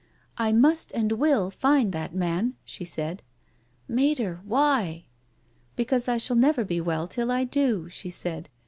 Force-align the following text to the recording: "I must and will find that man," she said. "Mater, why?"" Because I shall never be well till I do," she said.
"I 0.39 0.51
must 0.51 0.91
and 0.93 1.11
will 1.11 1.51
find 1.51 1.93
that 1.93 2.11
man," 2.15 2.55
she 2.65 2.83
said. 2.83 3.21
"Mater, 3.87 4.41
why?"" 4.45 5.05
Because 5.75 6.07
I 6.07 6.17
shall 6.17 6.35
never 6.35 6.65
be 6.65 6.81
well 6.81 7.05
till 7.07 7.29
I 7.31 7.43
do," 7.43 7.87
she 7.87 8.09
said. 8.09 8.49